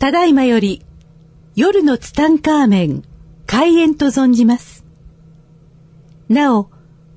[0.00, 0.82] ただいまより、
[1.54, 3.02] 夜のツタンカーメン、
[3.44, 4.86] 開演と存じます。
[6.30, 6.70] なお、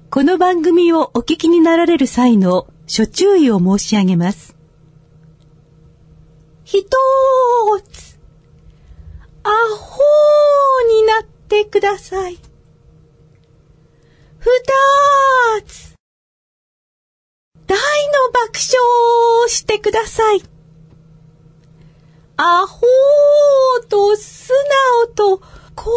[0.09, 4.57] この番組をお聞きになられる際の諸注意を申し上げます。
[6.65, 8.19] ひとーつ、
[9.43, 12.37] アホーになってください。
[14.39, 14.49] ふ
[15.59, 15.92] たーつ、
[17.73, 20.43] 大の爆笑をしてください。
[22.37, 24.53] アホーと素
[25.07, 25.37] 直と
[25.75, 25.91] 行動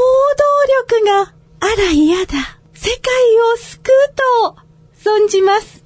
[0.94, 2.32] 力があら嫌だ。
[2.72, 3.12] 世界
[3.54, 4.56] を救うと
[5.10, 5.84] 存じます。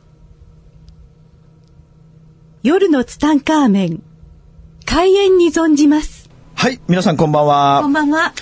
[2.63, 4.03] 夜のツタンカーメン、
[4.85, 6.31] 開演に存じます。
[6.55, 7.81] はい、皆さんこんばんは。
[7.83, 8.33] こんばんは。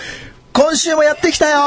[0.53, 1.61] 今週もやってきたよ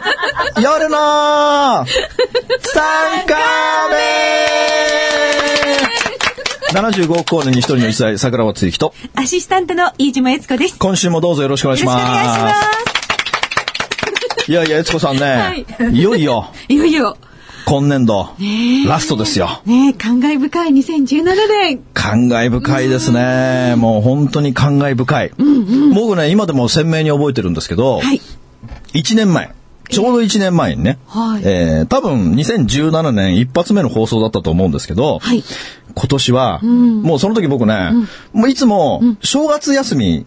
[0.62, 5.01] 夜のツタンカーメン
[6.72, 10.78] !75 億光年に一人の一歳、桜庭つゆきと、アシスタントの飯島悦子です。
[10.78, 12.00] 今週もどうぞよろしくお願いします。
[12.00, 12.52] よろしくお願いしま
[14.44, 14.50] す。
[14.50, 17.16] いやいや、悦子さんね、はいい、よいよ、いよいよ、
[17.64, 18.30] 今年度、
[18.86, 19.62] ラストですよ。
[19.66, 21.80] ねえ、感慨深い2017年。
[21.94, 23.74] 感慨深いですね。
[23.76, 25.30] もう本当に感慨深い。
[25.94, 28.20] 僕ね、今でも鮮明に覚えてるんですけど、はい。
[28.94, 29.52] 1年前、
[29.92, 31.42] ちょうど1年前にね、はい。
[31.44, 35.44] えー多分2017年一発目の放送だったと思うんですけど、はい。
[35.94, 37.90] 今年は、もうその時僕ね、
[38.32, 40.26] もういつも正月休み、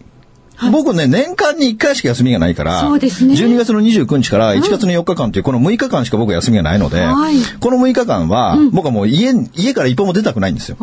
[0.70, 3.34] 僕ね、年間に1回しか休みがないから、そうですね。
[3.34, 7.36] 12月の29日から1月の4日間というこの6日間しか僕休みがないので、はい。
[7.60, 10.76] この6日間は、僕はもう家、家から一歩も出たくないんですよ。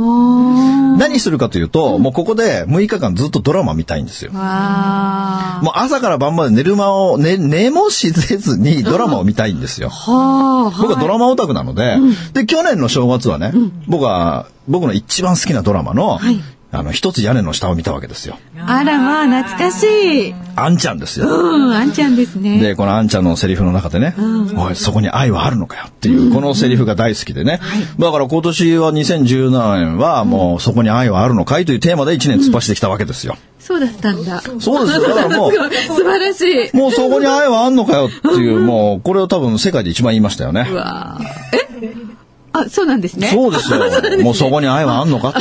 [0.98, 4.32] 何するかというと、もうここで6日間ずっとドラマ見たいんですよ。
[4.32, 4.42] もう
[5.76, 9.90] 朝から晩まで寝る間を、ね、寝もしせずにドラマを見たいんですよ。
[9.90, 10.82] はあ。
[10.82, 11.98] 僕はドラマオタクなので、
[12.34, 13.54] で、去年の正月はね、
[13.88, 16.42] 僕は、僕の一番好きなドラマの、はい
[16.74, 18.40] あの、一つ屋根の下を見たわけですよ。
[18.66, 19.84] あらまあ、懐かし
[20.30, 20.36] い。
[20.56, 21.28] あんちゃんですよ。
[21.28, 22.60] うん、あんちゃんですね。
[22.60, 24.16] で、このあんちゃんのセリフの中でね、
[24.58, 27.60] おい、そこに愛はあるのかよっていう、このセリフが大好きでね。
[28.00, 33.38] だから今年は2017年はもうそこに愛はあるのかいというテーマで1年突っ走ってきたわけですよ。
[33.60, 34.42] そうだったんだ。
[34.60, 35.08] そうですよ。
[35.10, 35.52] だからもう、
[35.88, 36.42] 素晴らし
[36.74, 36.76] い。
[36.76, 40.68] もうそこに愛はあんのかよっていう、もう、これを多分世界で一番言いましたよね。
[40.72, 42.23] うわーえ？
[42.54, 43.28] あ、そうなんですね。
[43.28, 43.80] そうですよ。
[44.24, 45.40] もうそこに愛はあんのかって。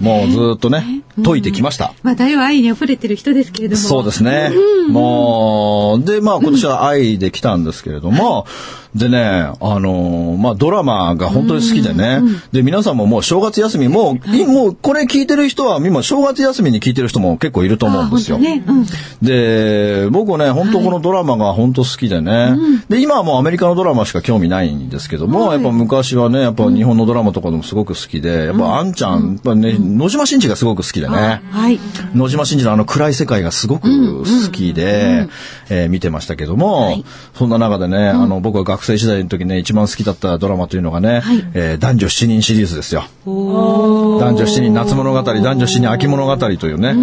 [0.00, 1.92] もうずっとね、解いてきました。
[2.02, 3.82] まあ、大は愛に溢れてる人ですけれども。
[3.82, 4.50] そうですね。
[4.88, 8.46] もう、で、まあ今年は愛で来たんですけれども、
[8.94, 12.20] でね、あのーまあドラマが本当に好きでね、
[12.52, 18.38] で、皆さんももう正月休み、もう、いもうこれ聞いてる人は、今正月休みに聞いてる人も結構いると思うんですよ。
[18.38, 18.62] ね。
[18.66, 18.86] うん。
[19.20, 22.54] で、僕ね、本当このドラマが本当好きでね、
[22.88, 31.80] で、今はもうアメリカのドラマしか興味ないんですけども、やっぱ昔はね、ぱ日本のドラマとかでもすごく好きで、やっぱあんちゃん、やっぱね、野島真司がすごく好きでね、はい。
[32.14, 33.88] 野島真司のあの暗い世界がすごく
[34.20, 35.26] 好きで、
[35.70, 37.02] えー見てましたけども、
[37.34, 41.22] そんな中でね、あの、僕は学生時代の時ね、一番好きだったドラマというのがね、
[41.54, 43.04] えー男女七人シリーズですよ。
[43.26, 46.94] 男女七人夏物語、男女七人秋物語というね、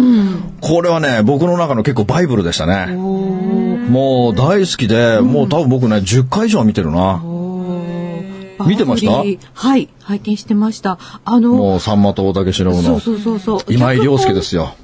[0.60, 2.94] これはね、僕の中の結構バイブルでしたね。
[3.92, 7.22] もう大好きで、もう多分僕ね、10回以上は見てるな。
[8.66, 9.12] 見てました？
[9.54, 9.88] はい。
[10.00, 10.98] 拝見してました。
[11.24, 13.72] あの、もう、さんまと大竹しのぶのそうそうそうそう。
[13.72, 14.74] 今井亮介ですよ。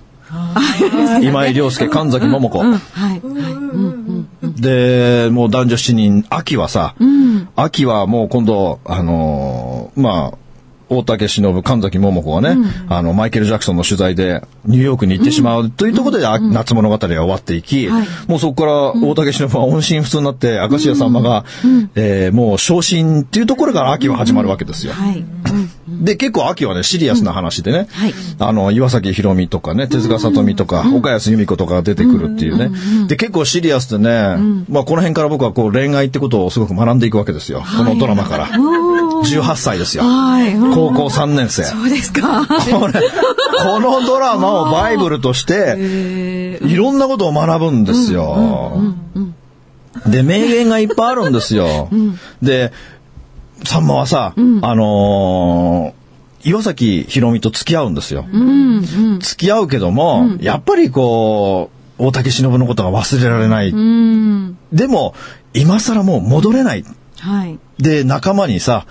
[1.22, 2.60] 今井亮介、神崎桃子。
[2.60, 3.10] うん、はい。
[3.10, 3.20] はい。
[3.20, 4.54] うん、うん。
[4.56, 6.94] で、もう男女7人、秋はさ、
[7.56, 10.38] 秋はもう今度、あのーまあ、
[10.88, 18.06] 大竹しのぶ、神崎桃子がね、あの、マイケル・ジャクソンの取材でニューヨークに行ってしまうというところで、あ夏物語が終わっていき、はい。
[18.26, 18.72] もうそこから
[19.06, 21.12] 大竹しのぶは音信不通になって、明石家さん。
[21.12, 21.44] まが、
[21.94, 24.92] えーもう昇進っていうところから秋は始まるわけですよ。
[24.92, 25.24] はい。
[25.88, 26.04] うん。
[26.04, 32.70] で、結構秋はね、シリアスな話でね、はいあの、岩崎宏美とかね、手塚さとみとか、岡安由美子とかが出てくるっていうね。
[33.08, 34.36] で、結構シリアスでね、
[34.68, 37.62] まあこの辺から僕はこう恋愛ってことをすごく学んでいくわけですよ。
[37.76, 38.48] このドラマから。
[38.48, 40.04] 18歳ですよ。
[40.74, 41.64] 高校3年生。
[41.64, 42.46] そうですか。
[42.46, 42.92] これ
[43.58, 48.94] このドラマをバイブルとして、えいろんなことを学ぶんですよ。
[50.06, 51.88] で、名言がいっぱいあるんですよ。
[52.42, 52.72] で、
[53.64, 55.98] さんまはさ、あのー
[56.44, 58.24] 岩崎宏美と付き合うんですよ。
[58.24, 59.20] ーうん、うん。
[59.20, 63.70] 付き合うけども、やっぱりこう、大竹しのぶのことが忘れられない。
[63.70, 64.56] うん。
[64.72, 65.14] でも、
[65.52, 66.84] 今更もう戻れない。
[67.18, 67.58] はい。
[67.78, 68.86] で、仲間にさ、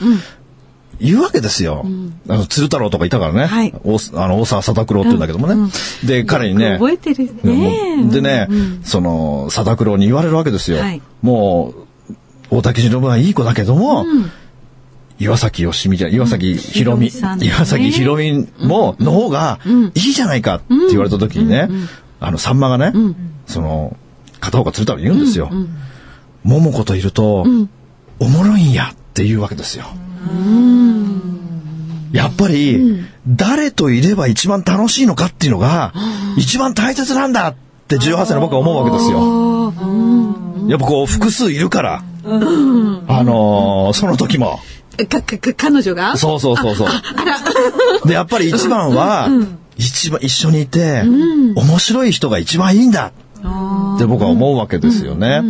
[1.00, 1.86] 言うわけですよ。
[2.28, 3.46] あの、鶴太郎とかいたからね。
[3.46, 5.72] はい大あの大沢貞九郎って言うんだけどもね。
[6.06, 8.10] で、彼にね、覚えてるね。
[8.12, 8.48] でね、
[8.84, 10.80] その、貞九郎に言われるわけですよ。
[10.80, 11.74] はいも
[12.12, 12.16] う、
[12.50, 14.06] 大竹しのぶはいい子だけども、
[15.20, 17.10] 岩崎よしみじゃ、岩崎ひろみ、
[17.42, 19.60] 岩崎ひろみも、の方が
[19.96, 21.70] いいじゃないかって言われた時にね、
[22.20, 22.94] あの、さんまがね、
[23.48, 23.98] その、
[24.40, 25.50] 片岡鶴太郎に言うんですよ。
[26.44, 27.46] 桃子といると、
[28.20, 29.86] おもろいんやっていうわけですよ。
[32.12, 35.94] やっぱり、誰といれば一番楽しいのかっていうのが、
[36.38, 37.56] 一番大切なんだっ
[37.88, 39.74] て18歳の僕は思うわけですよ。
[40.70, 42.04] やっぱこう、複数いるから。
[42.24, 42.30] あ
[43.24, 44.60] のーその時も。
[45.06, 46.18] か、か、か、彼女が？
[46.18, 48.08] そうそうそうそう。
[48.08, 49.30] で、やっぱり一番は、
[49.78, 55.42] 一番一緒にいて、面白い人が一番いいんだって僕は思うわけですよね。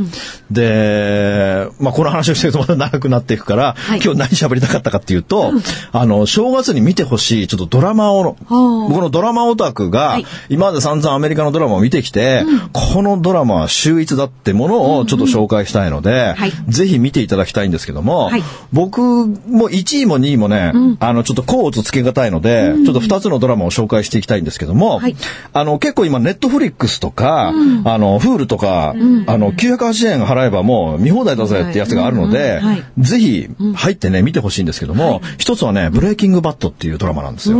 [0.51, 4.01] で、まあこの話をしてるとまだ長くなっていくから、はい。
[4.03, 5.51] 今日何喋りたかったかっていうと、
[5.91, 10.25] あの、正月に見てほしいちょっとドラマを、僕のドラマオタクが、はい。
[10.49, 16.51] 今まで散々アメリカのドラマを見てきて、このドラマは秀逸だってものをちょっと紹介したいので、はい。
[16.67, 18.43] ぜひ見ていただきたいんですけども、はい。
[18.71, 25.15] 僕も1位も2位もね、あの、ちょっと甲乙つけがたいので、ちょっと2つのドラマを紹介していきたいんですけども、はい。
[25.53, 27.53] あの、結構今、ネットフリックスとか、
[27.85, 28.93] あの、フールとか、あ
[29.37, 32.61] の、980円払えばもう見放題だぜってやつがあるので、
[32.97, 37.57] ぜひ入ってね、見てほしいんですけども、一つはね、ブレイキングバットっていうドラマなんですよ。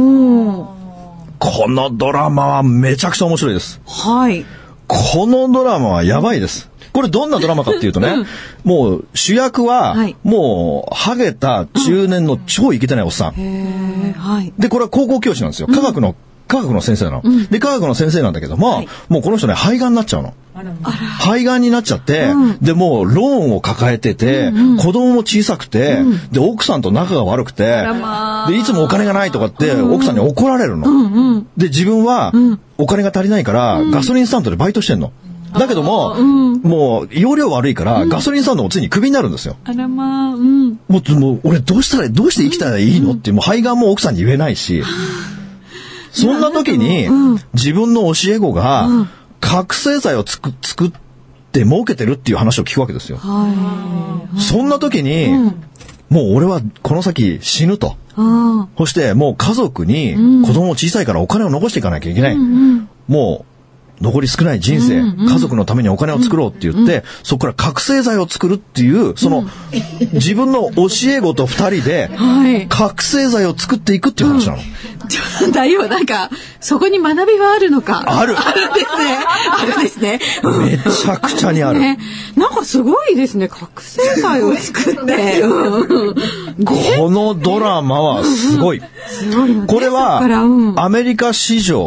[1.40, 3.80] このドラマはめちゃくちゃ面白いです。
[3.86, 4.46] はい。
[4.88, 6.70] このドラマはやばいです。
[6.94, 8.25] これどんなドラマかっていうとね、
[8.63, 13.34] もう主役ははい、もう、ハゲた中年の超イケてないおっさん。
[13.34, 14.54] へーはい。
[14.58, 15.68] で、これは高校教師なんですよ。
[15.68, 16.16] 科学の、
[16.48, 17.24] 科学の先生なの。
[17.50, 18.88] で、科学の先生なんだけども、はい。
[19.10, 20.34] もうこの人ね、肺がんになっちゃうの。
[21.20, 26.00] 肺がんになっちゃって、で、もうローンを抱えてて、子供も小さくて、
[26.32, 27.86] で、奥さんと仲が悪くて、
[28.48, 31.44] で、いつもお金がないとかって、奥さんに怒られるの。
[31.58, 32.34] で、自分は、
[32.78, 35.12] お金が足りないから、ガソリンスタンドでバイトしてんの。
[35.54, 39.56] だけども、もう、容量悪いから、ガソリンスタンドもついにクビになるんですよ。
[39.64, 40.80] あらまあ、うん。
[40.88, 44.84] もう、もう俺どうしたら、どうして生きたらいいのって、もう肺がんも奥さんに言えないし、
[46.22, 47.08] そんな時に、
[47.54, 48.88] 自分の教え子が、
[49.40, 50.92] 覚醒剤をつく、作っ
[51.52, 53.18] て儲けてるっていう話を聞くわけですよ。
[53.18, 55.28] はそんな時に、
[56.10, 57.98] もう俺はこの先死ぬと。
[58.78, 60.16] そしてもう家族に
[60.46, 62.38] 子供小さいからお金を残していかなきゃいけない。
[63.08, 63.56] もう
[64.02, 69.46] 残り少ない人生、家族のためにお金を作ろうって言って、そこから覚醒剤を作るっていう、その、
[70.14, 72.68] 自分の教え子と二人で、はい。
[72.68, 74.60] 覚醒剤を作っていくっていう話なの。
[75.08, 76.30] ちょだいぶなんか、
[76.60, 78.04] そこに学びはあるのか？
[78.06, 79.18] あるあるんですね。
[79.52, 80.20] あるんですね。
[80.44, 81.80] うんめちゃくちゃにある。
[81.80, 81.98] ね、
[82.36, 83.48] なんかすごいですね。
[83.48, 85.42] 覚醒剤を作って。
[85.42, 86.16] うん
[86.66, 88.82] このドラマはすごい。
[89.08, 91.80] すごいこれはう、んアメリカ史上、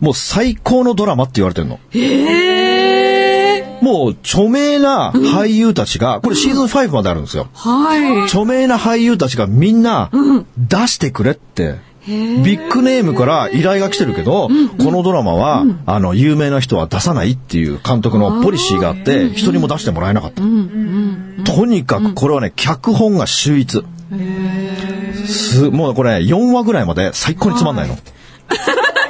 [0.00, 1.78] もう最高のドラマって言われてるの。
[1.90, 3.78] へえ。
[3.80, 7.48] もう著名な俳優たちが、これシーズン5まであるんですよ。
[7.54, 8.22] はい。
[8.24, 10.10] 著名な俳優たちがみんな
[10.58, 11.78] 出してくれって。
[12.06, 20.42] ビッグネームから依頼が来てるけど、このドラマは、あの、有名な人は出さないっていう監督のポリシーがあって、一人も出してもらえなかった。
[20.42, 23.84] とにかくこれはね、脚本が秀逸。
[25.26, 27.96] す、もうこれ4話ぐらいまで最高につまんないの。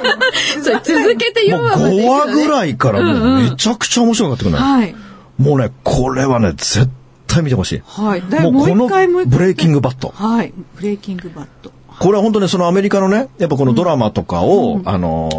[0.61, 2.47] それ続けて4もう話まで5話ぐい。
[2.47, 4.63] らいからもうめちゃくちゃ面白くなってくるのよ。
[4.63, 4.95] はい。
[5.37, 6.89] もうね、これはね、絶
[7.27, 7.81] 対見てほしい。
[7.85, 8.23] はい。
[8.29, 8.87] だもうこの
[9.25, 10.13] ブレイキングバット。
[10.15, 10.53] はい。
[10.75, 11.71] ブレイキングバット。
[11.99, 15.29] これは本当にそのアメリカのね、やっぱこのドラマとかを、あの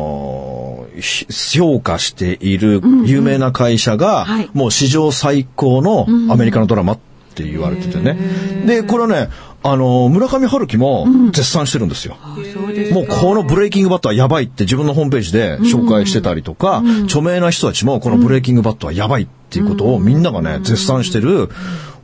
[0.69, 1.27] ーひ
[1.59, 6.99] 評価している有名な会社が、はいもう史上最高のアメリカのドラマっ
[7.35, 8.19] て言われててね。
[8.67, 9.29] で、これはね、
[9.65, 12.17] あのー村上春樹も絶賛してるんですよ。
[12.37, 21.49] うですもうこのブレイキングバットはやばいって自分のホームページで紹介してたりとか、著名な人たちもこのブレイキングバットはやばいっていうことをみんながね、絶賛してる、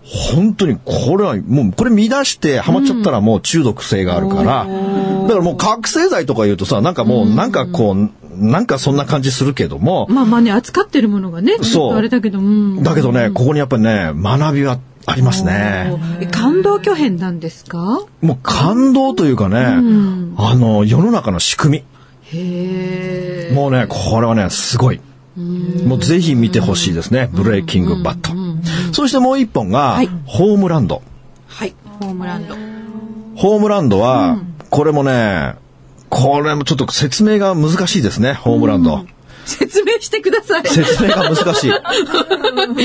[0.02, 11.94] 本当にこれはもうこれ見出してハマっちゃったらもう中毒性があるから、だからもう覚醒剤とか言うとさ、なんかもうなんかこう、なんかそんな感じするけども、まあまあね、扱ってるものがね、そう。
[11.94, 12.82] あれだけど、うん。
[12.82, 14.78] だけどね、ここにやっぱりね、学びは
[15.10, 15.92] ありますね。
[16.20, 18.00] え感動巨編なんですか？
[18.20, 21.84] もう感動というかね、んあの、世の中の仕組み。
[22.38, 23.54] へえ。
[23.54, 25.00] もうね、これはね、すごい。
[25.36, 27.30] もうぜひ見てほしいですね。
[27.32, 28.32] ブレイキングバット。
[28.92, 31.02] そしてもう一本がはい、ホームランド。
[31.46, 31.74] はい。
[32.00, 32.54] ホームランド。
[33.36, 35.54] ホームランドは、これもね、
[36.10, 39.04] これもちょっと説明が難しいですね、ホームランド。
[39.49, 40.69] 説明してください。
[40.69, 41.73] 説明が難しい。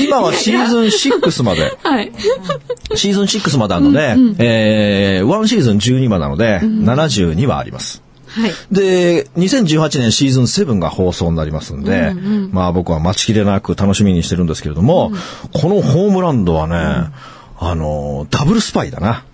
[0.06, 0.84] 今はシーズン
[1.18, 2.12] 6まで、はい。
[2.94, 8.02] シーズン6まであるので、えー、1シーズン12話なので、72話あります。
[8.28, 8.52] はい。
[8.72, 12.14] で、2018年シーズン7が放送になりますんで、
[12.50, 15.12] まあ僕は待ちきれなく楽しみにしてるんですけれども、
[15.52, 17.12] このホームランドはね、
[17.58, 19.24] あの、ダブルスパイだな。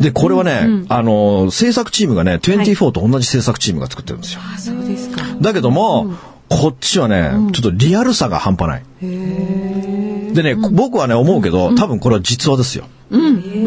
[0.00, 4.40] で、これはね、あの、制作チームがね、24と同じ制作チームが作ってるんですよ。
[4.54, 5.22] あ、そうですか。
[5.40, 6.14] だけども、
[6.48, 8.82] こっちはね、ちょっとリアルさが半端ない。
[10.34, 12.86] でね、僕はね、思うけど、多分これは実話ですよ。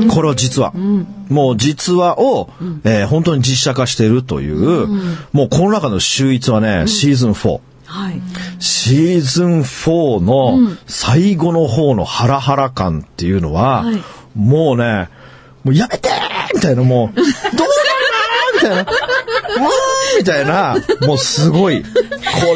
[0.09, 0.73] これは実話。
[1.29, 2.49] もう実話を、
[2.83, 4.87] えー本当に実写化しているという、
[5.31, 7.59] もうこの中の秀逸はね、シーズン4。
[7.85, 8.21] はい。
[8.59, 14.01] シーズン4の最後の方のハラハラ感っていうのは、はい
[14.35, 15.09] もうね、
[15.63, 17.71] もうやめてーみたいな、もう、どうなるの
[18.53, 18.85] みたいな、う
[19.63, 21.83] わーみたいな、もうすごい。
[21.83, 21.89] こ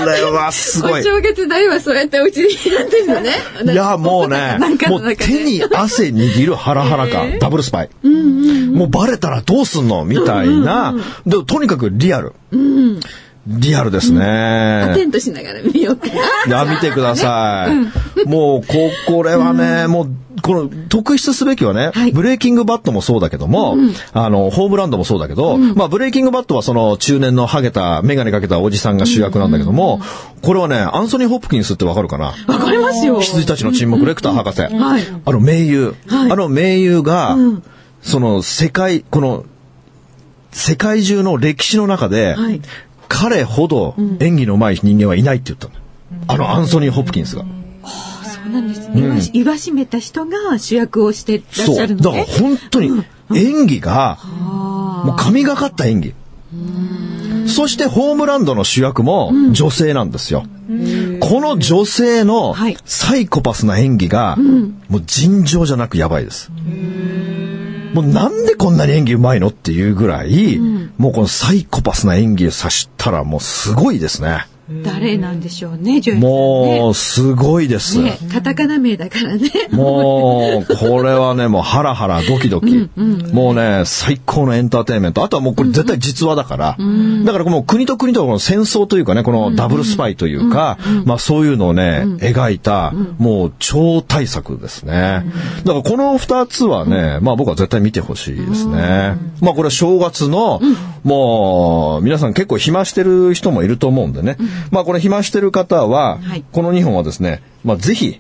[0.06, 1.04] れはすごい。
[1.04, 3.36] 正月大はそうやってお家にやってるのね。
[3.74, 4.58] いや、もうね
[4.88, 7.90] もう手に汗握るハラハラ感、ダブルスパイ。
[8.04, 10.96] もうバレたらどうすんのみたいな。
[11.26, 12.34] でとにかくリアル。
[13.48, 14.92] リアルですね。
[14.96, 16.14] テントしながら見ようかな。
[16.48, 18.28] いや、見てください。
[18.28, 18.74] もう、こ、
[19.08, 20.10] これはね、もう、
[20.42, 23.78] この、特筆すべきはね、はいブレイキングバットもそうだけども、
[24.14, 30.02] あの、ホームランドもそうだけど、まあ、ブレイキングバットはその、中年のハゲた、メガネかけたおじさんが主役なんだけども、
[30.42, 32.34] これはね、アンソニー・ホップキンスってわかるかな？
[32.48, 33.20] わかりますよ。
[33.22, 34.62] 羊たちの沈黙、レクター博士。
[34.62, 35.96] はいあの名優。
[36.08, 37.38] はいあの名優が、
[38.02, 39.46] その世界、この、
[40.52, 42.62] 世界中の歴史の中で、はい
[43.18, 45.74] 彼ほど演技の上手い人間はいないって言ったの。
[46.28, 47.44] あのアンソニー・ホップキンスが。
[47.44, 48.90] そうなんです。
[48.94, 51.46] 言わし言わしめた人が主役をしてらっ。
[51.50, 52.20] しゃるのね。
[52.20, 53.04] だから本当に
[53.34, 54.20] 演技が、
[55.06, 56.14] もう神がかった演技。
[57.48, 60.44] そしてホームランドの主役も女性なんですよ。
[61.20, 64.36] この女性のはいサイコパスな演技が、
[64.90, 66.52] もう尋常じゃなくやばいです。
[67.96, 70.60] もうなんでこんなに演技うまいのっていうぐらい、
[70.98, 74.48] もうこのサイコパスな演技をさしたらもうすごいですね。
[74.84, 76.80] 誰なんでしょうね、女優さんね。
[76.80, 78.02] もうすごいです。
[78.02, 79.52] ね、カタカナ名だからね。
[79.72, 82.90] もう、これはね、もうハラハラドキドキ。
[83.32, 85.24] もうね、最高のエンターテインメント。
[85.24, 86.78] あとはもうこれ絶対実話だから。
[87.26, 95.26] だからもう国と国との戦争というかね、このダブルスパイというか、まあそういうのをね、描いた、もう超大作ですね。
[95.64, 99.16] だからこの二つはね、まあ僕は絶対見てほしいですね。
[99.42, 100.60] まあこれは正月の、
[101.04, 104.38] もう、皆さん結構暇してる人もいると思うんでね。
[104.72, 108.20] まあこれ暇してる方ははい、この2本はですね、まあぜひ、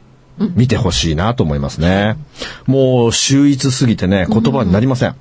[0.56, 2.18] 見てほしいなと思いますね。
[2.65, 5.15] もう秀逸すぎてね、言葉になりません。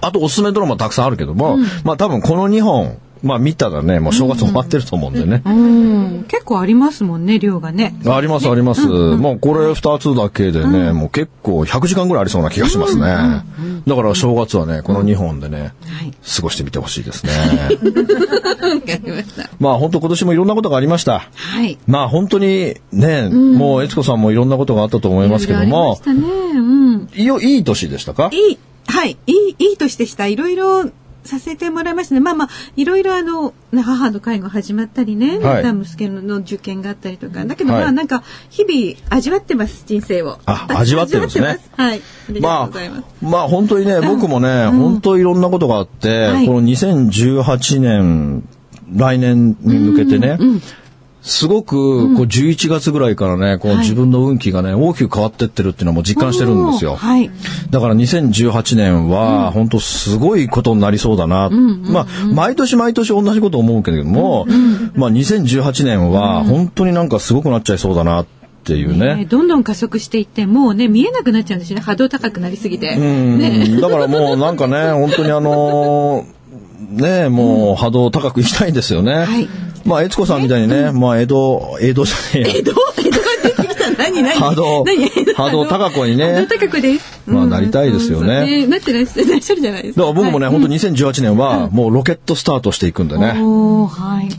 [0.00, 5.42] あとおすすめドラマたくさんあるけども、まあ多分この2本、まあ見たらね、もう正月終わってると思うんでね。
[5.44, 6.24] うん。
[6.28, 7.94] 結構ありますもんね、量がね。
[8.06, 8.86] ありますあります。
[8.86, 13.02] もうこれ2つだけでね、もう結構100時間ぐらいありそうな気がしますね。
[13.86, 16.12] だから正月はね、この2本でね、はい。
[16.36, 17.32] 過ごしてみてほしいですね。
[19.60, 21.28] まあ本当今年もいろんなことがありました。
[21.34, 21.78] はい。
[21.86, 25.98] まあ本当にね、もう悦子さんもいろんなことがあったと思いますけども
[27.14, 28.30] いい年でしたか？
[28.32, 30.26] いい、はい、いい、いい年でした。
[30.26, 30.84] いろいろ
[31.26, 32.20] させてもらいましたね。
[32.20, 37.44] まあまあ、いろいろあの、ね母の介護始まったりね、はい息子の受験があったりとか。
[37.44, 40.38] だけどはいまあなんか、日々味わってます、人生を。
[40.46, 42.00] あ味わってるんですねはい。
[42.28, 48.48] ありがとまあうございます。、まあ本当にね、僕もね、本当いろんなことがあって、はいこの2018年、
[48.94, 50.38] 来年に向けてね、
[51.26, 56.94] すごく、こう11月ぐらいからね、こうはい自分の運気がね、大きく変わってってるっていうのも実感してるんですよ。
[56.94, 57.30] はい。
[57.70, 61.50] だから2018年は、本当すごいことになりそうだな。
[61.50, 64.46] まあ、毎年毎年同じこと思うけれども、
[64.94, 68.26] まあ2018年は、本当になんかすごくなっちゃいそうだなっ
[68.62, 69.16] ていうね。
[69.16, 71.82] ねどんどん加速していって、もうね、見えなくなっちゃうんですよね。
[71.82, 72.94] 波動高くなりすぎて。
[72.96, 73.80] うんね。
[73.80, 76.36] だからもうなんかね、本当にあのー
[76.90, 79.24] ねもう波動高くいきたいんですよね。
[79.24, 79.48] はい
[79.86, 82.48] まあ、悦子さんみたいにね、まあ、江戸、江戸じゃねえや。
[82.56, 82.72] 江戸？
[82.98, 83.90] 江戸が出てきた？
[83.96, 84.22] 何？
[84.22, 84.34] 何？
[84.38, 85.08] 波動何？
[85.34, 86.46] 波動高子にね。
[86.50, 87.22] 高子です。
[87.26, 88.66] まあなりたいですよね。
[88.66, 90.00] なってらっしゃるらっしゃるじゃないですか。
[90.06, 90.54] だから僕もね、はい。
[90.54, 93.34] 本当2018年はもうロケットスタートしていくんでね。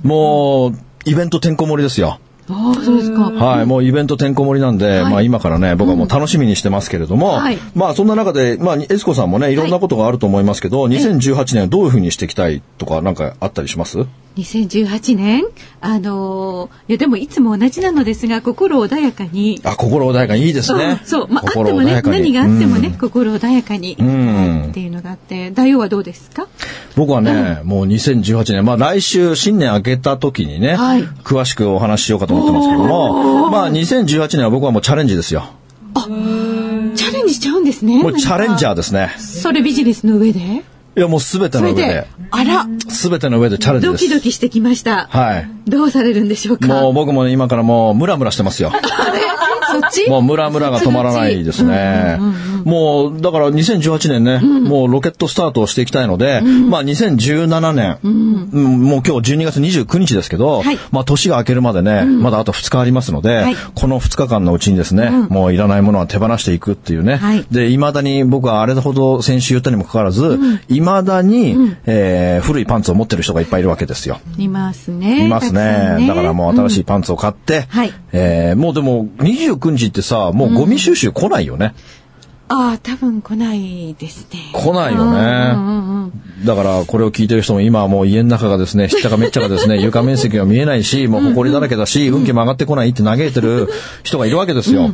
[0.04, 0.74] もう、
[1.06, 2.20] イベントてんこ盛りですよ。
[2.50, 3.24] ああ、そうですか。
[3.30, 7.58] はい、もうイベントてんこ盛りなんで、まあ今からね、僕はもう楽しみにしてますけれども、はい。
[7.75, 14.06] まあそんな中で、まあエスコさんもね、いろんなことがあると思いますけど、2018年はどういうふうにしていきたいとかなんかあったりします？
[14.38, 15.44] 2018年？
[15.82, 19.60] あのーいやでもいつも同じなのですが、心穏やかに。
[19.63, 21.01] あ、心穏やかにいいですね。
[21.03, 21.34] そうそう。
[21.34, 23.94] まあ、あって心もね、何があってもね、うん心穏やかに。
[24.01, 26.48] んっていうのがあって、大王はどうですか？
[26.96, 35.46] 僕はね、もう2018年、まあ来週新年明けた時にね、はい詳しくお話ししようかと思ってますけども、まあ2018年は僕はもうチャレンジですよ。
[35.96, 38.01] チャレンジしちゃうんですね。
[38.01, 38.75] もうチャレンジャーー。
[38.75, 39.15] ですね。
[39.17, 40.63] それビジネスの上で？
[40.98, 44.04] いやもうすべての上で、、あら、すべての上でチャレンジです。
[44.06, 45.06] ドキドキしてきました。
[45.12, 45.50] はい。
[45.68, 46.68] どうされるんでしょうか？
[46.68, 48.72] もう僕もね、今からもうムラムラしてますよ。
[49.72, 50.10] そっち？
[50.10, 52.18] もうムラムラが止まらないですね。
[52.65, 58.81] もう、だから2018年ね、もうロケットスタートをしていきたいので、まあ2017年、うん。
[58.83, 60.77] もう今日12月29日ですけど、はい。
[60.91, 63.55] まあ年が明けるまでね、まだあと2日ありますので、はい。
[63.75, 67.15] この2日間のうちにですね、もういらないものは手放していくっていうね。
[67.15, 67.45] はい。
[67.51, 74.19] で、未だに僕はあれほど先週言ったにもかかわらず、未だに、えー古いパンツを持ってる人がいっぱいいるわけですよ。
[74.37, 75.25] いますね。
[75.25, 76.05] いますね。
[76.07, 77.93] だからもう新しいパンツを買って、はい。
[78.13, 81.73] えーもうでも29日ってさ、もうゴミ収集来ないよね。
[82.50, 84.39] ああ、多分来ないですね。
[84.54, 86.12] 来ないようんうんね。
[86.46, 93.70] だからこれを聞いてる人も今はもう家の中がですね、 しっちゃかめっちゃかですね、床面積が見えないし、もう埃だらけだし、運気も上がってこないって嘆いてる
[94.04, 94.92] 人がいるわけですよ。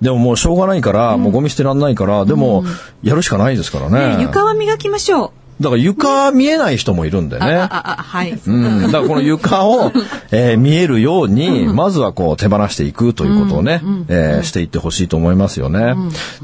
[0.00, 2.64] でももうしょうがないから、もうゴミ捨てらんないから、でも
[3.02, 4.16] やるしかないですからね。
[4.16, 5.41] ね床は磨きましょう。
[5.62, 7.66] だから床見えない人もいるんだよね。
[7.70, 8.32] はい。
[8.46, 9.92] うん、だからこの床を、
[10.30, 15.94] えー見えるように、まずはこう手放していくということをね、えーしていってほしいと思いますよね。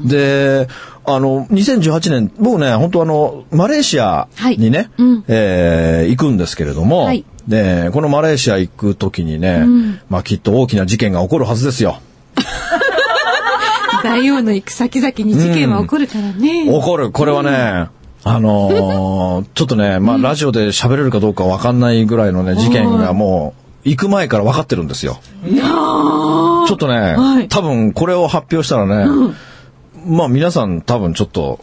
[0.03, 0.67] で、
[1.05, 9.65] あの、2018年、僕ね、本当あの、マレーシアにね、うんえー行くんですけれども、はいで、このマレーシア行くときにね、
[10.07, 11.99] まあきっと大きな事件が起こるはずですよ。
[14.03, 16.65] 大王の行く先々に事件は起こるからね。
[16.65, 17.11] 起こる。
[17.11, 17.87] これはね、
[18.23, 25.19] あのーちょっとね、まあ、ラジオで喋れるかどうかわかんないぐらいのね、事件がもう、行く前から分かってるんですよ。
[25.45, 29.33] ちょっとね、はい多分これを発表したらね、
[30.05, 31.61] まあ皆さん多分ちょっと、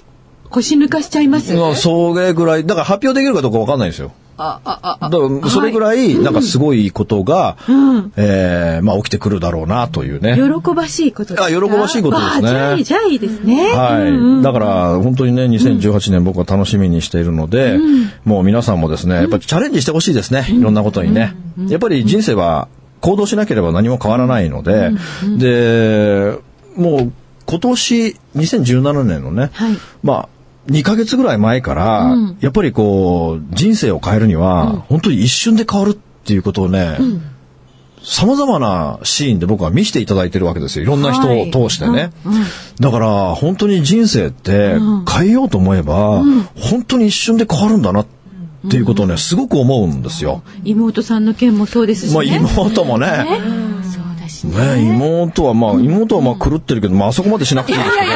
[0.50, 1.54] 腰抜かしちゃいます。
[1.54, 4.12] まあそれぐらい、だから発表できるかどうかわかんないんですよ。
[4.38, 5.10] あ、あ、あ、あ。
[5.10, 8.12] だからそれぐらい、なんかすごいことが、うん。
[8.16, 10.36] えーまあ起きてくるだろうなというね。
[10.36, 11.46] 喜ばしいことですか？
[11.46, 12.48] あ喜ばしいことですね。
[12.48, 13.72] あじゃあいい、じゃあいいですね。
[13.72, 14.66] はい、うんうんだから
[15.00, 17.78] 本当にね2018年僕は楽しみにしているので、
[18.24, 21.34] もう皆さんもですねやっぱりチャレンジしてほしいですね、いろんなことにね、
[21.68, 22.68] やっぱり人生は
[23.00, 24.90] 行動しなければ何も変わらないので、
[25.38, 26.38] で
[26.76, 27.12] もう
[27.46, 29.72] 今年2017年のね、はい。
[30.02, 30.28] まあ
[30.68, 32.38] 2ヶ月ぐらい前から、うん。
[32.40, 36.98] やっぱりこう人生を変えるには、本当に一瞬で変わるっていうことをね、
[38.02, 40.84] 様々なシーンで僕は見せていただいてるわけですよ。
[40.84, 42.12] いろんな人を通してね。
[42.24, 42.34] うん。
[42.34, 42.44] うん。
[42.80, 44.76] だから、本当に人生って
[45.10, 46.22] 変えようと思えば、
[46.54, 48.06] 本当に一瞬で変わるんだなっ
[48.70, 50.42] ていうことをね、すごく思うんですよ。
[50.64, 52.36] 妹さんの件もそうですしまあね。
[52.36, 53.65] 妹もね、ね
[54.36, 54.76] しね。
[54.76, 58.10] ね妹はまあ、妹はまあ狂ってるけど、まああそこまでしなくていいんですけど、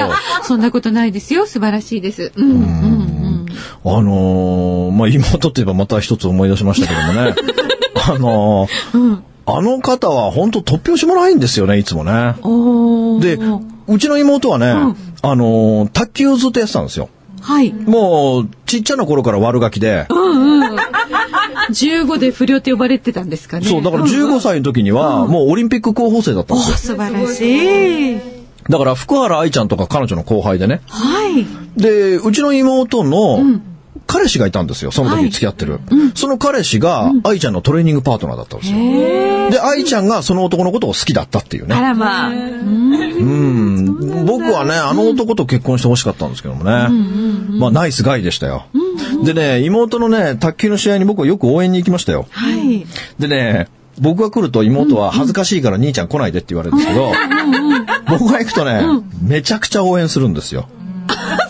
[0.45, 1.47] そんなことないですよ。
[1.47, 2.33] 素晴らしいです。
[2.37, 3.47] うん、うん、うん。
[3.85, 7.35] あのーまあ妹って言えばまた一つ思い出しましたけどもね、
[8.09, 12.35] あのーあの方は本当突拍子もないんですよね、いつもね。
[13.21, 13.39] で、
[13.89, 14.67] うちの妹はね、
[15.23, 17.09] あのー卓球をずっとやってたんですよ。
[17.41, 17.73] はい。
[17.73, 20.07] もう、ちっちゃな頃から悪ガキで、
[21.71, 23.67] 15で不良って呼ばれてたんですかね。
[23.67, 26.77] そう、だから15歳の時には、もうオリンピック候補生だったんですよ。
[26.77, 28.21] 素晴らしい。
[28.69, 30.83] だから福原愛ちゃんとか彼女の後輩でね。
[30.87, 31.47] はい。
[31.81, 33.41] で、うちの妹の
[34.11, 34.91] 彼氏がいたんですよ。
[34.91, 35.79] その時付き合ってる。
[36.17, 38.77] その彼氏が愛ちゃんのトレーニングパートナーだったんですよ。
[39.51, 41.81] で、愛ちゃんがその男のことを好きだったっていうあね。
[41.81, 42.29] らまあ。
[42.29, 44.27] うん。
[44.27, 46.89] 僕はね、あの男と結婚してほしかったんですけどもね。
[47.59, 48.67] まあ、ナイスガイでしたよ。
[49.25, 52.27] でね、妹のね、卓球の試合に僕はよく応援に行きましたよ。
[52.31, 52.87] はい。
[53.21, 53.69] でね、
[54.01, 57.13] 僕が来ると妹は恥ずかしいから兄ちゃん来ないでって言われるんですけど、
[58.09, 58.83] 僕が行くとね、
[59.23, 60.69] めちゃくちゃ応援するんですよ。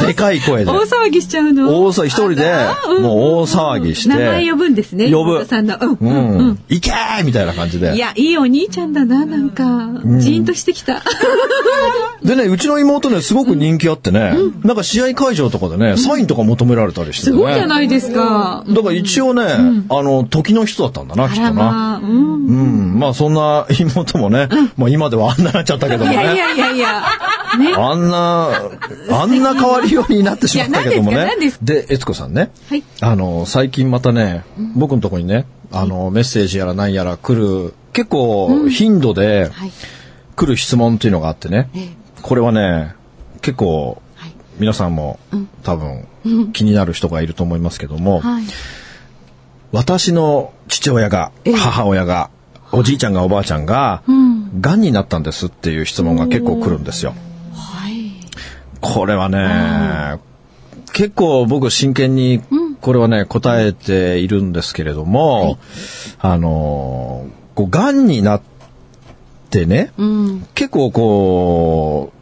[0.06, 0.70] でかい声で。
[0.70, 1.68] 大騒ぎしちゃうの？
[1.84, 2.54] 大騒ぎ、一人で、
[3.00, 4.08] もう大騒ぎして。
[4.08, 5.10] 名前呼ぶんですね。
[5.12, 5.76] 呼ぶ妹さんの。
[5.80, 5.90] うん。
[5.92, 6.48] ううん。
[6.50, 6.58] ん。
[6.68, 7.94] 行けーみたいな感じで。
[7.94, 9.64] いや、いいお兄ちゃんだな、なんか。
[10.18, 11.02] ジーンとしてきた。
[12.24, 14.34] でね、うちの妹ね、すごく人気あってね、
[14.64, 17.36] なんか試合会場とかでね、サインとか求められたりしてね。
[17.36, 18.64] すごいじゃないですか。
[18.68, 19.44] だから一応ね、
[19.88, 22.00] あの、時の人だったんだな、きっあとな。
[22.02, 22.46] うん。
[22.46, 22.52] う
[22.96, 22.98] ん。
[22.98, 26.16] まあそんな妹もね、まあ今ではあんなになっちゃったけどもね。
[26.16, 27.02] いやいやいやいや。
[27.58, 27.72] ね。
[27.74, 28.50] あんな、
[29.10, 32.50] あんな変わりようになってしまったけどもねで悦子さんね。
[32.68, 32.84] はい。
[33.00, 39.72] あの、最近またね、僕のとこにね、あの、メッセージやら何やら来る、結構頻度ではい。
[40.36, 41.88] 来る質問っていうのがあってね、ええ
[42.22, 42.94] これはね、
[43.42, 44.32] 結構はい。
[44.58, 45.18] 皆さんも
[45.62, 46.06] 多分
[46.52, 48.44] 気になる人がいると思いますけども、はい。
[49.72, 52.30] 私の父親が、ええ母親が、
[52.72, 54.60] おじいちゃんがおばあちゃんが、うん。
[54.60, 57.14] 癌になったんですっていう質問が結構来るんですよ。
[58.88, 58.94] はい。
[58.94, 60.20] これはね、
[60.92, 62.42] 結構僕真剣に
[62.80, 65.58] これはね、答えているんですけれども、
[66.18, 68.42] あのー、こう、癌になっ
[69.50, 70.46] てね、うん。
[70.54, 72.18] 結構こう、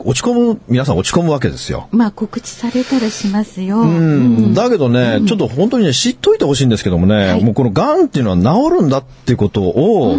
[0.00, 1.88] 落ち込む、皆さん落ち込むわけですよ。
[1.90, 3.80] まあ、告知されたらしますよ。
[3.80, 10.16] うん、だけどね、ちょっと本当にね、知っといてほしいんですけどもね、いもうこの癌っていうのは治るんだってことを、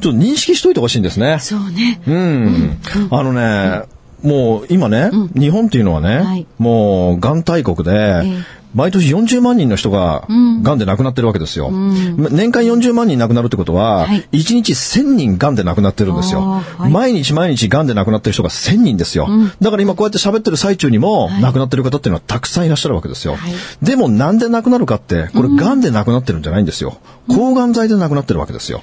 [0.00, 1.38] ちょっと認識しといてほしいんですね。
[1.40, 2.00] そうね。
[2.06, 2.78] うん。
[3.10, 3.84] あのね、
[4.22, 8.42] もう今ね、日本っていうのはね、はいもう、がん大国で、え
[8.76, 10.26] 毎年40万人の人が、
[10.62, 11.70] がんで亡くなってるわけですよ。
[11.70, 16.40] 年間40万人亡くなるってことは、はい1日1000人がんで亡くなってるんですよ。
[16.76, 19.28] はい毎日毎日がんで亡くなってる人が1000人ですよ。
[19.62, 23.36] だから今こうやって喋ってる最中にも、亡くなってる方っていうのはたくさんいらっしゃるわけですよ。
[23.36, 23.52] はい
[23.82, 26.98] でもなんで亡くなるかって、これがんで亡くなってるんじゃないんですよ。
[27.28, 28.82] 抗がん剤で亡くなってるわけですよ。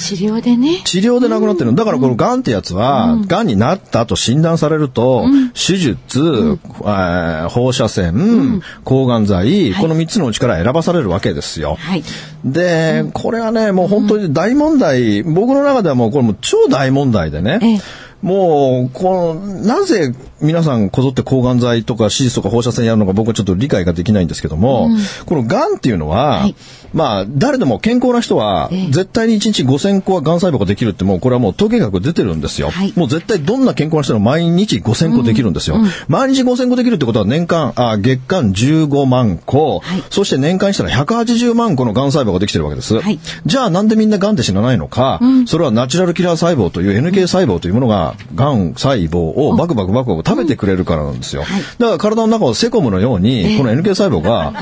[0.00, 0.80] 治療でね。
[0.84, 1.74] 治療で亡くなってる。
[1.74, 11.76] だからこの癌ってやつは、癌になった後診断されると、手術、えー放射線、抗がん剤、この3つのうちから選ばされるわけですよ。
[11.78, 12.02] はい。
[12.44, 17.58] で、これはね、もう本当に大問題、僕の中ではもうこれもう超大問題でね。
[17.62, 17.80] ええ
[18.22, 24.90] もう、この、なぜ皆さんこぞって抗がん剤とか手術とか放射線やるのか僕はちょっと理解ができないんですけども、
[25.24, 26.54] この癌っていうのは、はい
[26.92, 28.90] まあ、誰でも健康な人は、ええ。
[28.90, 32.70] 絶対に1日5000個は癌細胞ができるってもう、これはもう統計学出てるんですよ。
[32.70, 32.92] はい。
[32.96, 35.76] もう絶対どんな健康な人でも毎日5000個できるんですよ。
[36.08, 40.02] 毎日5000個できるってことは年間、あ月間15万個、はい。
[40.10, 42.98] そして年間にしたら180万個の癌細胞ができてるわけです。
[42.98, 43.18] はい。
[43.46, 51.42] じゃあなんでみんな癌で死なないのか、それはナチュラルキラー細胞という NK 細胞というものが癌細胞をバクバクバクバク食べてくれるからなんですよ。
[51.42, 51.62] はい。
[51.78, 54.52] だから体の中をセコムのように、この NK 細胞が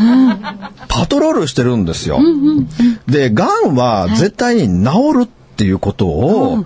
[0.88, 2.18] パトロールしてるんですよ。
[3.07, 6.65] で、癌は絶対に治るっていうことを、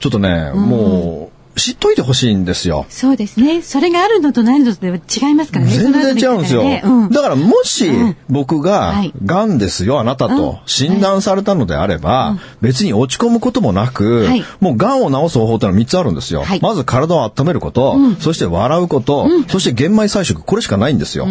[0.00, 2.86] ちょっとね、もう知っといてほしいんですよ。
[2.88, 3.62] そうですね。
[3.62, 5.72] それがあるのとないのとでは違いますからね。
[5.72, 6.62] 全然違うんですよ。
[7.10, 7.90] だからもし
[8.28, 16.60] 僕がはい、癌ですよ、あなたと診断されたのであれば、別に落ち込むこともなくはい、もう癌を治す方法ってのは3つあるんですよはい。
[16.60, 21.26] まず体を温めること、そして笑うこと、そして玄米菜食、これしかないんですよ。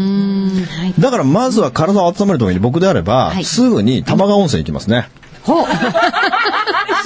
[0.99, 5.09] だからまずは体を温めるために僕であればは、いすぐに玉川温泉行きますね。
[5.43, 5.65] ほう。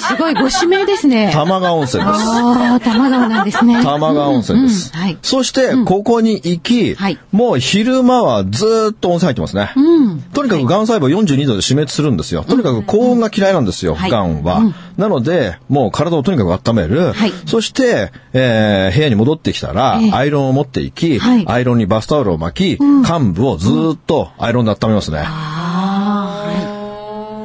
[0.08, 1.30] すごいご指名ですね。
[1.34, 2.20] 玉川温泉です。
[2.20, 3.82] ああ、玉川なんですね。
[3.84, 4.92] 玉川温泉です。
[4.94, 5.18] うんはい。
[5.22, 9.72] そして、ここに行き、はいもう昼間はずーっと温泉入ってますね。
[9.76, 10.22] うん。
[10.22, 12.44] とにかく、癌細胞42度で死滅するんですよ。
[12.44, 14.62] とにかく高温が嫌いなんですよ、はい癌は。
[14.98, 17.14] なので、もう体をとにかく温める。
[17.14, 25.24] はいそして、えー部屋に戻ってきたら、ええアイロンを持っていき、はいアイロンにバスタオルを巻き、患部をずーっとアイロンで温めますね。
[25.26, 26.46] あ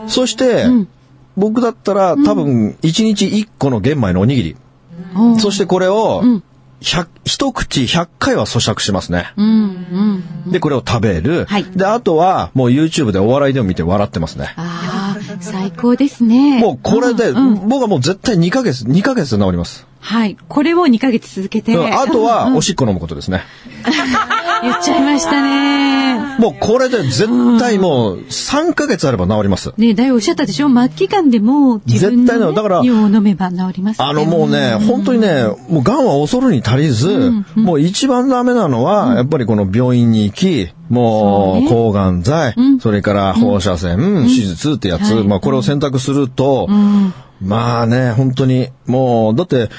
[0.09, 0.67] そして、
[1.41, 4.57] 僕だったら多分、1日1個の玄米のおにぎり。
[5.15, 5.23] あ。
[5.23, 6.23] おそしてこれを、
[6.83, 9.33] 100一口100回は咀嚼しますね。
[9.37, 10.53] うんうん。
[10.53, 11.47] で、これを食べる。
[11.47, 14.55] はいで、あとは、もう YouTube でお笑いでも見て笑ってますね。
[14.57, 15.10] ああ、
[15.41, 16.61] 最高ですね。
[16.61, 19.87] もうこれで、僕はもう絶対2ヶ月、2ヶ月で治ります。
[20.01, 20.37] はい。
[20.49, 21.77] これを2ヶ月続けて。
[21.77, 23.43] あとは、おしっこ飲むことですね。
[24.63, 26.37] 言っちゃいましたね。
[26.39, 29.73] もうこれで絶対もう3ヶ月あれば治ります。
[29.77, 30.69] ねだいぶおっしゃったでしょ？
[30.69, 45.25] 末期癌でも自分の、ね、絶対なのだから尿を飲めば治りますってあのもうね、本当にね、もう癌は恐るに足りず、もう一番ダメなのは、やっぱりこの病院に行き、もう抗がん剤、それから放射線、手術ってやつ、はい。
[45.27, 47.15] まあこれを選択すると、うん。
[47.41, 49.71] まあね、本当に、もう、だって、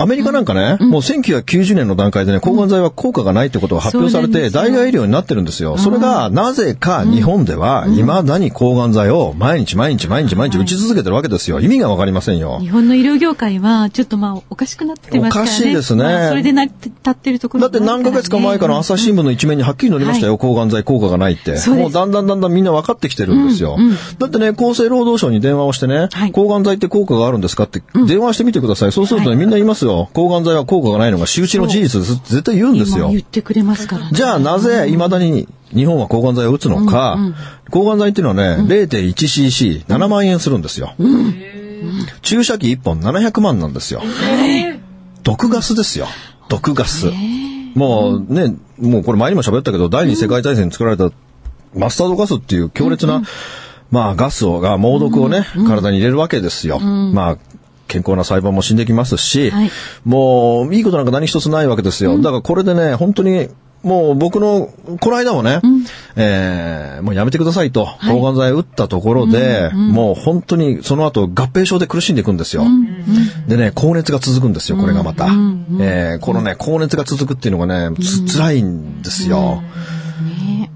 [0.00, 5.76] アメリカなんかね、もう1990年の段階でね、抗がん剤は効果がないってことが発表されて、代替医療になってるんですよ。
[5.76, 11.60] それが、なぜか日本では、未だに抗がん剤を毎日毎日毎日毎日打ち続けてるわけですよ。
[11.60, 12.70] 意味がわかりませんよ日。
[12.70, 15.50] 本の医療業界はちょっとまあおかしくなってますからね。
[15.50, 21.52] おかしいですねまあそれでな立ってるところだって何ヶ月か前から朝日新聞の一面にはっきり載りましたよ、は抗がん剤効果がないって。
[21.70, 23.76] もうだんだんだんだんみんな分かってきてるんですよ。
[24.18, 28.92] だってね、厚生労働省に電話をしてね、はい抗がん剤って効果があるんですかって電話してみてください。
[28.92, 29.89] そうするとね、みんな言いますよ。
[30.12, 32.14] 抗がん剤は効果がないのが周知の事実です。
[32.14, 33.10] 絶対言うんですよ今。
[33.10, 34.10] 言ってくれますからね。
[34.12, 37.18] じゃあなぜ未だに日本は抗がん剤を打つのか、
[37.70, 40.94] 抗がん剤っていうのはね、0.1cc、7万円するんですよ。
[42.22, 44.02] 注射器1本700万なんですよ。
[45.22, 46.06] 毒ガスですよ。
[46.48, 47.06] 毒ガス。
[47.74, 51.10] もうね、もうこれ前にも喋ったけど、第二次世界大戦に作られた
[51.74, 53.22] マスタードガスっていう強烈な、
[53.90, 56.80] まあガスをが猛毒をね、体に入れるわけですよ。
[56.80, 57.38] まあ
[57.90, 59.70] 健康な細胞も死んできますし、はい。
[60.04, 62.16] もういいことなんか何一つないわけですよ。
[62.18, 63.48] だからこれでね、本当に
[63.82, 64.68] もう僕の、
[65.00, 65.60] この間もね、
[66.16, 72.64] えーもうやめてくださいと、抗がん剤打ったところで、もう本当にその後合併症で苦しんでいくんですよ。
[73.48, 75.26] でね、高熱が続くんですよ、これがまた。
[75.80, 79.62] えーこのね、高熱が続くっていうのがね、つ、辛いんですよ。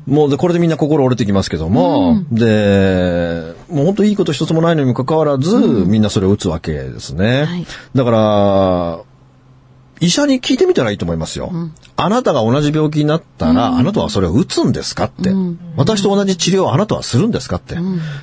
[0.06, 7.44] もうで、これでみんな心折れてきますけども、で、もう本当いいこと一つもないのにもかかわらず、みんなそれを打つわけですね。
[7.44, 9.13] はいだから、
[10.04, 11.50] 医者に聞いてみたらいいと思いますよ。
[11.96, 15.32] あなたが同じ病気になったら、あなたはそれを打つんですかって。
[15.76, 17.76] 私と同じ治療をあなたはするんですかって。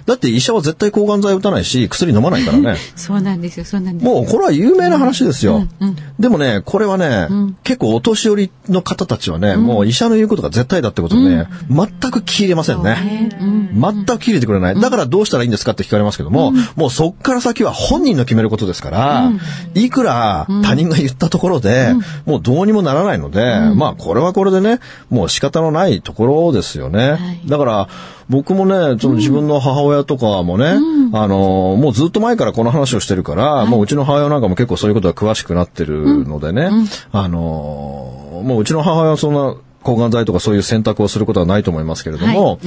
[0.05, 2.75] だって医者は絶対抗がん剤打たないし、薬飲まないからね。
[2.95, 4.13] そうなんですよ、そうなんですよ。
[4.13, 5.67] もうこれは有名な話ですよ。
[6.19, 7.27] でもね、これはね、
[7.63, 13.29] 結構お年寄りの方たちはね、もう医者の言うことが絶対だってことでね、全く聞き入れませんね。
[13.73, 14.79] 全く聞き入れてくれない。
[14.79, 19.31] だからどうしたらいいんですかって聞かれますけども、もうそっから先は本人の決めることですから、
[19.73, 21.70] いくら他人が言ったところで、
[22.25, 23.41] もうどうにもならないので、
[23.75, 24.79] まあこれはこれでね、
[25.09, 27.41] もう仕方のないところですよね。
[27.47, 27.87] だから、
[28.29, 30.77] 僕もね、その自分の母親とかもね、
[31.13, 36.69] あの、もうずっと前からこの話をしてるから、もううちの母親なんかも結構そういうことが詳しくなってるのでね、
[37.11, 42.59] あの、もううちの母親はそんな、抗がん剤とかそういう選択をすることはないと思いますけれども、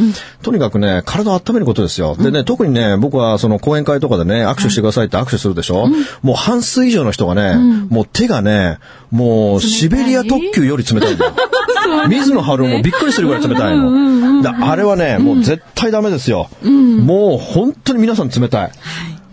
[0.42, 2.16] とにかくね、体を温めることですよ。
[2.16, 5.88] でね、特にね、僕はその講演会とかでね、握手してくださいって握手するでしょ、
[6.22, 7.56] もう半数以上の人がね、
[7.88, 8.78] もう手がね、
[9.10, 11.32] もうシベリア特急より冷たいんだよ。
[12.08, 14.42] 水野春夫もびっくりするぐらい冷たいの。
[14.42, 16.48] であれはね、もう絶対ダメですよ。
[16.62, 18.70] もう本当に皆さん冷たい。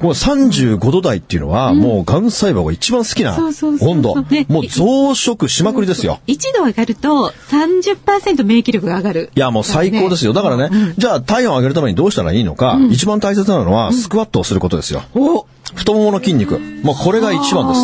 [0.01, 3.37] もう35度台っていうのは、もう癌細胞が一番好きな
[3.81, 4.45] 温度ね。
[4.49, 6.19] もう増殖しまくりですよ。
[6.27, 9.31] 1度上がると30%免疫力が上がる。
[9.35, 10.33] いや、もう最高ですよ。
[10.33, 15.03] だからね、じゃあ体温を上げるためにどうしたらいいのか、一番大切なのは、スクワットをすることですよ。
[15.13, 16.59] お太ももの筋肉。
[16.83, 17.81] もうこれが一番です。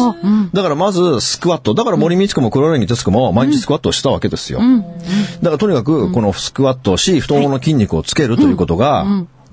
[0.53, 1.73] だからまずスクワット。
[1.73, 4.59] だから森光子も黒柳徹子も毎日スクワットをしたわけですよ。
[5.41, 9.05] だからとにかくこのスクワットをし、太ももの筋肉をつけるということが、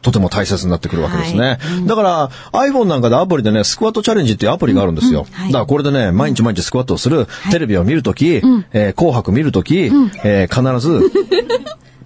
[0.04, 1.58] とても大切になってくるわけですね。
[1.86, 5.26] だから iPhone なんかでアプリでね、スクワットチャレンジっていうアプリがあるんですよ。
[5.32, 5.48] はい。
[5.48, 8.26] だからこれでね、毎日毎日スクワットをする、テレビを見るとき、
[8.72, 9.90] えー紅白見るとき、
[10.24, 11.10] えー必ず、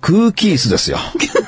[0.01, 0.99] 空気椅子ですよ。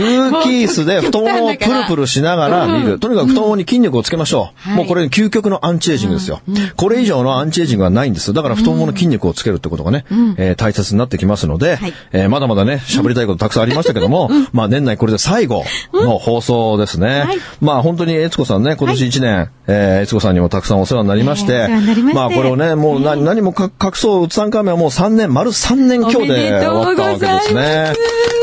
[0.00, 2.98] 空気椅子で太ももをプルプルしながら見る。
[2.98, 4.70] とにかく太ももに筋力をつけましょう。
[4.70, 6.40] もうこれ究極のアンチエイジングですよ。
[6.76, 8.32] これ以上のアンチエイジングはないんです。
[8.32, 10.04] だから太ももの筋肉をつけるってことがね、
[10.36, 11.92] えー大切になってきますので、はい。
[12.12, 17.20] えーまだまだね、喋りたいことたくさんありましたけども、まあ年内これで最後の放送ですね。
[17.26, 17.38] はい。
[17.60, 21.68] まあ本当に悦子さんね、今年1年、えー悦子さんにもたくさんお世話になりまして、
[22.14, 27.92] まあこれをね、もう何何もか隠そう、うつさんカメはもう3年、丸3年今日で終わったわけですね。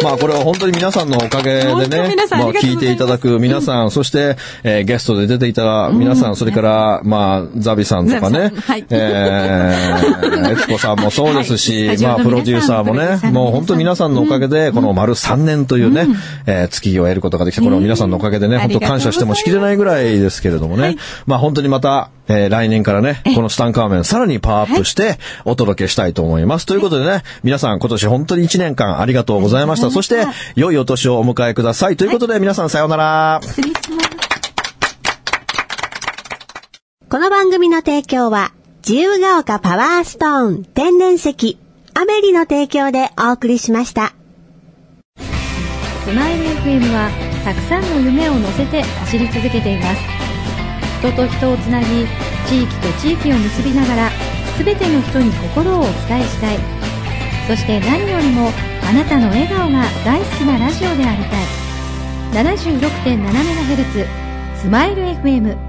[0.04, 8.52] まあこれは本当に皆さんのおかげで本当ね、皆さんあまあ聞いていただく皆さん、そして、えーゲストで出ていた皆さん、それから、まあ、ザビさんとかね。
[8.66, 16.08] はい、えー、 悦子さんもそうですし、まあ、プロデューサーもねもう本当に皆さんのおかげで、この丸3年というね、
[16.46, 26.66] えー月日を得ることができた、これを皆さんのおかげでね、うん本当感謝してもしきれないぐらいですけれどもね、まあ本当にまた、えー来年からね、このスタンカーメンさらにパワーアップしてお届けしたいと思います。
[26.66, 29.92] ということでね、皆さん今年本当に1年間ありがとうございました。
[29.92, 31.98] そして、良いお年をお迎えください。
[31.98, 33.40] ということで皆さんさようなら。
[33.44, 34.10] 失礼します。
[37.10, 38.52] この番組の提供は、
[38.88, 41.58] 自由が丘パワーストーン天然石、
[41.94, 44.14] アメリの提供でお送りしました。
[46.08, 47.10] スマイル FM は
[47.44, 50.02] たくさんの夢を乗せて走り続けています
[51.00, 51.86] 人と人をつなぎ
[52.48, 54.10] 地域と地域を結びながら
[54.58, 56.77] 全ての人に心をお伝えしたい
[57.48, 58.52] そして何よりも
[58.84, 61.46] あなたの笑顔が大好きなラジオでありたい。
[62.44, 64.06] 76.7MHz
[64.56, 65.67] スマイル FM